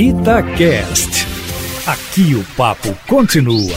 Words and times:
Itacast. 0.00 1.26
Aqui 1.84 2.36
o 2.36 2.44
papo 2.56 2.96
continua. 3.08 3.76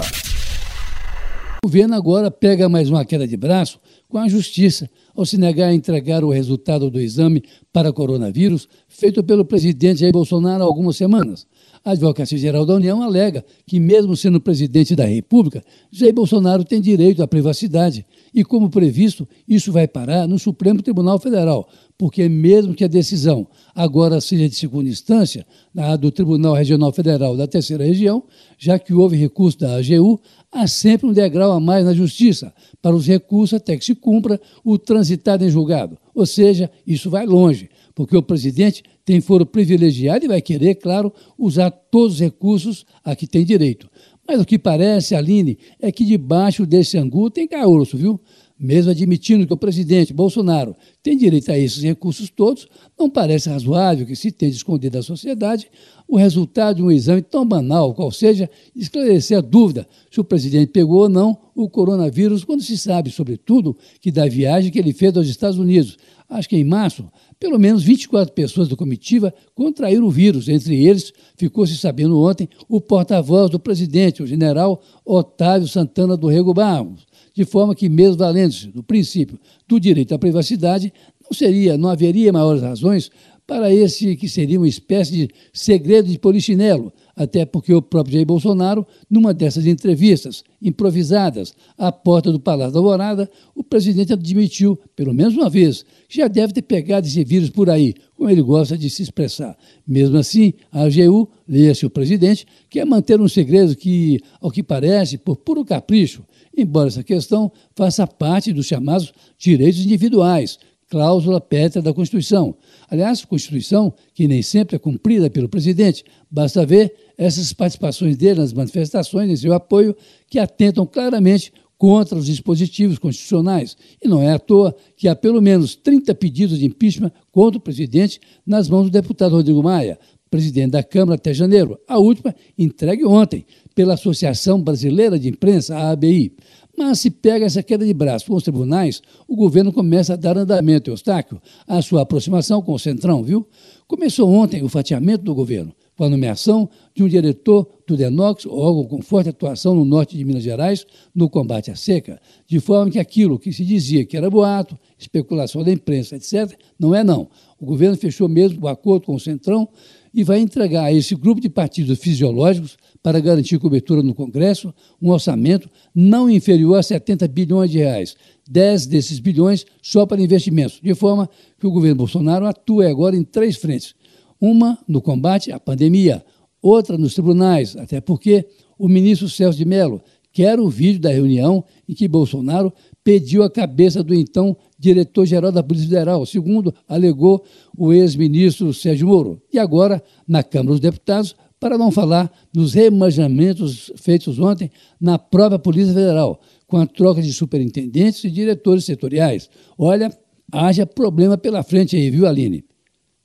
O 1.63 1.67
governo 1.67 1.95
agora 1.95 2.29
pega 2.29 2.69
mais 2.69 2.91
uma 2.91 3.03
queda 3.03 3.27
de 3.27 3.35
braço 3.35 3.79
com 4.11 4.17
a 4.17 4.27
justiça 4.27 4.89
ao 5.15 5.25
se 5.25 5.37
negar 5.37 5.69
a 5.69 5.73
entregar 5.73 6.23
o 6.23 6.29
resultado 6.29 6.91
do 6.91 6.99
exame 6.99 7.43
para 7.71 7.93
coronavírus 7.93 8.67
feito 8.89 9.23
pelo 9.23 9.45
presidente 9.45 10.01
Jair 10.01 10.11
Bolsonaro 10.11 10.61
há 10.61 10.65
algumas 10.65 10.97
semanas. 10.97 11.47
A 11.83 11.91
Advocacia 11.91 12.37
Geral 12.37 12.63
da 12.63 12.75
União 12.75 13.01
alega 13.01 13.43
que, 13.65 13.79
mesmo 13.79 14.15
sendo 14.15 14.39
presidente 14.39 14.95
da 14.95 15.05
República, 15.05 15.63
Jair 15.91 16.13
Bolsonaro 16.13 16.63
tem 16.63 16.79
direito 16.79 17.23
à 17.23 17.27
privacidade 17.27 18.05
e, 18.31 18.43
como 18.43 18.69
previsto, 18.69 19.27
isso 19.47 19.71
vai 19.71 19.87
parar 19.87 20.27
no 20.27 20.37
Supremo 20.37 20.83
Tribunal 20.83 21.17
Federal, 21.17 21.67
porque, 21.97 22.29
mesmo 22.29 22.75
que 22.75 22.83
a 22.83 22.87
decisão 22.87 23.47
agora 23.73 24.21
seja 24.21 24.47
de 24.47 24.55
segunda 24.55 24.89
instância, 24.89 25.45
na 25.73 25.95
do 25.95 26.11
Tribunal 26.11 26.53
Regional 26.53 26.91
Federal 26.91 27.35
da 27.35 27.47
Terceira 27.47 27.83
Região, 27.83 28.23
já 28.59 28.77
que 28.77 28.93
houve 28.93 29.17
recurso 29.17 29.57
da 29.57 29.77
AGU, 29.77 30.19
há 30.51 30.67
sempre 30.67 31.07
um 31.07 31.13
degrau 31.13 31.51
a 31.51 31.59
mais 31.59 31.85
na 31.85 31.93
Justiça 31.93 32.53
para 32.81 32.95
os 32.95 33.07
recursos 33.07 33.55
até 33.55 33.77
que 33.77 33.85
se 33.85 33.95
cumpra 33.95 34.39
o 34.63 34.77
transitado 34.77 35.45
em 35.45 35.49
julgado. 35.49 35.97
Ou 36.13 36.25
seja, 36.25 36.69
isso 36.85 37.09
vai 37.09 37.25
longe 37.25 37.69
porque 37.93 38.15
o 38.15 38.23
presidente 38.23 38.83
tem 39.05 39.21
foro 39.21 39.45
privilegiado 39.45 40.25
e 40.25 40.27
vai 40.27 40.41
querer, 40.41 40.75
claro, 40.75 41.13
usar 41.37 41.71
todos 41.71 42.15
os 42.15 42.19
recursos 42.19 42.85
a 43.03 43.15
que 43.15 43.27
tem 43.27 43.43
direito. 43.43 43.89
Mas 44.27 44.39
o 44.39 44.45
que 44.45 44.57
parece, 44.57 45.15
Aline, 45.15 45.57
é 45.79 45.91
que 45.91 46.05
debaixo 46.05 46.65
desse 46.65 46.97
angu 46.97 47.29
tem 47.29 47.47
caroço, 47.47 47.97
viu? 47.97 48.19
Mesmo 48.57 48.91
admitindo 48.91 49.47
que 49.47 49.53
o 49.53 49.57
presidente 49.57 50.13
Bolsonaro 50.13 50.75
tem 51.01 51.17
direito 51.17 51.51
a 51.51 51.57
esses 51.57 51.81
recursos 51.81 52.29
todos, 52.29 52.67
não 52.97 53.09
parece 53.09 53.49
razoável 53.49 54.05
que 54.05 54.15
se 54.15 54.31
tente 54.31 54.55
esconder 54.55 54.91
da 54.91 55.01
sociedade 55.01 55.67
o 56.07 56.15
resultado 56.15 56.75
de 56.75 56.83
um 56.83 56.91
exame 56.91 57.21
tão 57.21 57.43
banal, 57.43 57.95
qual 57.95 58.11
seja 58.11 58.49
esclarecer 58.75 59.37
a 59.37 59.41
dúvida 59.41 59.87
se 60.11 60.19
o 60.19 60.23
presidente 60.23 60.71
pegou 60.71 61.03
ou 61.03 61.09
não 61.09 61.37
o 61.55 61.69
coronavírus, 61.69 62.43
quando 62.43 62.61
se 62.61 62.77
sabe, 62.77 63.09
sobretudo, 63.09 63.75
que 63.99 64.11
da 64.11 64.27
viagem 64.27 64.69
que 64.69 64.77
ele 64.77 64.93
fez 64.93 65.15
aos 65.17 65.27
Estados 65.27 65.57
Unidos, 65.57 65.97
acho 66.29 66.47
que 66.47 66.55
em 66.55 66.63
março, 66.63 67.09
pelo 67.41 67.57
menos 67.57 67.81
24 67.81 68.31
pessoas 68.35 68.69
da 68.69 68.75
comitiva 68.75 69.33
contraíram 69.55 70.05
o 70.05 70.11
vírus. 70.11 70.47
Entre 70.47 70.85
eles, 70.85 71.11
ficou 71.35 71.65
se 71.65 71.75
sabendo 71.75 72.21
ontem, 72.21 72.47
o 72.69 72.79
porta-voz 72.79 73.49
do 73.49 73.59
presidente, 73.59 74.21
o 74.21 74.27
general 74.27 74.79
Otávio 75.03 75.67
Santana 75.67 76.15
do 76.15 76.27
Rego 76.27 76.53
Barros. 76.53 77.07
De 77.33 77.43
forma 77.43 77.73
que, 77.73 77.89
mesmo 77.89 78.17
valendo-se 78.17 78.67
do 78.67 78.83
princípio 78.83 79.39
do 79.67 79.79
direito 79.79 80.13
à 80.13 80.19
privacidade, 80.19 80.93
não 81.23 81.35
seria, 81.35 81.79
não 81.79 81.89
haveria 81.89 82.31
maiores 82.31 82.61
razões 82.61 83.09
para 83.47 83.73
esse 83.73 84.15
que 84.15 84.29
seria 84.29 84.59
uma 84.59 84.67
espécie 84.67 85.11
de 85.11 85.29
segredo 85.51 86.09
de 86.09 86.19
polichinelo, 86.19 86.93
até 87.21 87.45
porque 87.45 87.71
o 87.71 87.81
próprio 87.83 88.13
Jair 88.13 88.25
Bolsonaro, 88.25 88.85
numa 89.07 89.31
dessas 89.31 89.67
entrevistas 89.67 90.43
improvisadas 90.59 91.53
à 91.77 91.91
porta 91.91 92.31
do 92.31 92.39
Palácio 92.39 92.73
da 92.73 92.79
Alvorada, 92.79 93.29
o 93.55 93.63
presidente 93.63 94.11
admitiu, 94.11 94.75
pelo 94.95 95.13
menos 95.13 95.35
uma 95.35 95.47
vez, 95.47 95.85
que 96.09 96.17
já 96.17 96.27
deve 96.27 96.51
ter 96.51 96.63
pegado 96.63 97.05
esse 97.05 97.23
vírus 97.23 97.51
por 97.51 97.69
aí, 97.69 97.93
como 98.15 98.27
ele 98.27 98.41
gosta 98.41 98.75
de 98.75 98.89
se 98.89 99.03
expressar. 99.03 99.55
Mesmo 99.87 100.17
assim, 100.17 100.53
a 100.71 100.81
AGU, 100.81 101.29
leia-se 101.47 101.85
o 101.85 101.91
presidente, 101.91 102.45
quer 102.67 102.85
manter 102.85 103.21
um 103.21 103.27
segredo 103.27 103.75
que, 103.75 104.19
ao 104.41 104.49
que 104.49 104.63
parece, 104.63 105.17
por 105.19 105.37
puro 105.37 105.63
capricho, 105.63 106.23
embora 106.57 106.87
essa 106.87 107.03
questão 107.03 107.51
faça 107.75 108.07
parte 108.07 108.51
dos 108.51 108.65
chamados 108.65 109.13
direitos 109.37 109.85
individuais, 109.85 110.57
cláusula 110.91 111.39
pétrea 111.39 111.81
da 111.81 111.93
Constituição. 111.93 112.53
Aliás, 112.89 113.23
Constituição 113.23 113.93
que 114.13 114.27
nem 114.27 114.41
sempre 114.41 114.75
é 114.75 114.79
cumprida 114.79 115.29
pelo 115.29 115.47
presidente. 115.47 116.03
Basta 116.29 116.65
ver 116.65 116.93
essas 117.17 117.53
participações 117.53 118.17
dele 118.17 118.41
nas 118.41 118.51
manifestações 118.51 119.31
em 119.31 119.35
seu 119.37 119.53
apoio, 119.53 119.95
que 120.27 120.37
atentam 120.37 120.85
claramente 120.85 121.53
contra 121.77 122.17
os 122.17 122.25
dispositivos 122.25 122.99
constitucionais. 122.99 123.77
E 124.03 124.07
não 124.07 124.21
é 124.21 124.33
à 124.33 124.37
toa 124.37 124.75
que 124.97 125.07
há 125.07 125.15
pelo 125.15 125.41
menos 125.41 125.75
30 125.75 126.13
pedidos 126.13 126.59
de 126.59 126.65
impeachment 126.65 127.11
contra 127.31 127.57
o 127.57 127.61
presidente 127.61 128.19
nas 128.45 128.67
mãos 128.67 128.83
do 128.83 128.89
deputado 128.89 129.35
Rodrigo 129.37 129.63
Maia, 129.63 129.97
presidente 130.29 130.71
da 130.71 130.83
Câmara 130.83 131.15
até 131.15 131.33
janeiro. 131.33 131.79
A 131.87 131.97
última 131.99 132.35
entregue 132.57 133.05
ontem 133.05 133.45
pela 133.73 133.93
Associação 133.93 134.61
Brasileira 134.61 135.19
de 135.19 135.29
Imprensa, 135.29 135.77
a 135.77 135.91
ABI. 135.91 136.33
Mas 136.77 136.99
se 136.99 137.11
pega 137.11 137.45
essa 137.45 137.61
queda 137.61 137.85
de 137.85 137.93
braço 137.93 138.25
com 138.25 138.35
os 138.35 138.43
tribunais, 138.43 139.01
o 139.27 139.35
governo 139.35 139.71
começa 139.71 140.13
a 140.13 140.15
dar 140.15 140.37
andamento 140.37 140.89
e 140.89 140.91
obstáculo 140.91 141.41
à 141.67 141.81
sua 141.81 142.01
aproximação 142.01 142.61
com 142.61 142.73
o 142.73 142.79
Centrão, 142.79 143.23
viu? 143.23 143.47
Começou 143.87 144.29
ontem 144.29 144.63
o 144.63 144.69
fatiamento 144.69 145.23
do 145.23 145.35
governo, 145.35 145.75
com 145.97 146.05
a 146.05 146.09
nomeação 146.09 146.69
de 146.95 147.03
um 147.03 147.07
diretor 147.07 147.67
do 147.85 147.97
DENOX, 147.97 148.45
órgão 148.45 148.85
com 148.85 149.01
forte 149.01 149.29
atuação 149.29 149.75
no 149.75 149.83
norte 149.83 150.17
de 150.17 150.23
Minas 150.23 150.43
Gerais, 150.43 150.85
no 151.13 151.29
combate 151.29 151.69
à 151.69 151.75
seca, 151.75 152.19
de 152.47 152.59
forma 152.59 152.89
que 152.89 152.99
aquilo 152.99 153.37
que 153.37 153.51
se 153.51 153.65
dizia 153.65 154.05
que 154.05 154.15
era 154.15 154.29
boato, 154.29 154.77
especulação 154.97 155.63
da 155.63 155.71
imprensa, 155.71 156.15
etc., 156.15 156.57
não 156.79 156.95
é 156.95 157.03
não. 157.03 157.29
O 157.59 157.65
governo 157.65 157.97
fechou 157.97 158.27
mesmo 158.29 158.65
o 158.65 158.67
acordo 158.67 159.05
com 159.05 159.15
o 159.15 159.19
Centrão 159.19 159.67
e 160.13 160.23
vai 160.23 160.39
entregar 160.39 160.85
a 160.85 160.93
esse 160.93 161.15
grupo 161.15 161.39
de 161.39 161.49
partidos 161.49 161.97
fisiológicos, 161.99 162.77
para 163.03 163.19
garantir 163.19 163.57
cobertura 163.57 164.03
no 164.03 164.13
Congresso, 164.13 164.73
um 165.01 165.09
orçamento 165.09 165.69
não 165.93 166.29
inferior 166.29 166.77
a 166.77 166.83
70 166.83 167.27
bilhões 167.27 167.71
de 167.71 167.79
reais, 167.79 168.15
10 168.47 168.85
desses 168.85 169.19
bilhões 169.19 169.65
só 169.81 170.05
para 170.05 170.21
investimentos, 170.21 170.79
de 170.81 170.93
forma 170.93 171.29
que 171.59 171.65
o 171.65 171.71
governo 171.71 171.97
Bolsonaro 171.97 172.45
atua 172.45 172.87
agora 172.87 173.15
em 173.15 173.23
três 173.23 173.55
frentes. 173.55 173.95
Uma 174.39 174.77
no 174.87 175.01
combate 175.01 175.51
à 175.51 175.59
pandemia, 175.59 176.23
outra 176.61 176.97
nos 176.97 177.13
tribunais, 177.13 177.75
até 177.75 177.99
porque 177.99 178.45
o 178.77 178.87
ministro 178.87 179.27
Celso 179.29 179.57
de 179.57 179.65
Mello 179.65 180.01
quer 180.31 180.59
o 180.59 180.69
vídeo 180.69 181.01
da 181.01 181.11
reunião 181.11 181.63
em 181.87 181.93
que 181.93 182.07
Bolsonaro 182.07 182.71
pediu 183.03 183.43
a 183.43 183.49
cabeça 183.49 184.03
do 184.03 184.13
então 184.13 184.55
diretor-geral 184.77 185.51
da 185.51 185.63
Polícia 185.63 185.89
Federal, 185.89 186.25
segundo 186.25 186.73
alegou 186.87 187.43
o 187.77 187.91
ex-ministro 187.91 188.73
Sérgio 188.73 189.07
Moro. 189.07 189.41
E 189.51 189.59
agora, 189.59 190.03
na 190.27 190.43
Câmara 190.43 190.71
dos 190.71 190.79
Deputados, 190.79 191.35
para 191.59 191.77
não 191.77 191.91
falar 191.91 192.31
dos 192.51 192.73
remanejamentos 192.73 193.91
feitos 193.95 194.39
ontem 194.39 194.71
na 194.99 195.19
própria 195.19 195.59
Polícia 195.59 195.93
Federal, 195.93 196.41
com 196.65 196.77
a 196.77 196.87
troca 196.87 197.21
de 197.21 197.31
superintendentes 197.31 198.23
e 198.23 198.31
diretores 198.31 198.85
setoriais. 198.85 199.49
Olha, 199.77 200.11
haja 200.51 200.85
problema 200.85 201.37
pela 201.37 201.61
frente 201.61 201.95
aí, 201.95 202.09
viu, 202.09 202.25
Aline? 202.25 202.63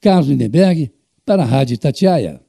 Carlos 0.00 0.28
Lindenberg, 0.28 0.90
para 1.24 1.42
a 1.42 1.46
Rádio 1.46 1.78
Tatiaia. 1.78 2.45